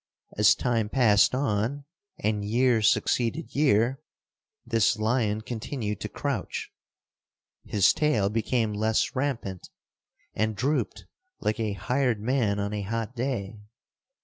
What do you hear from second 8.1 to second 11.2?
became less rampant and drooped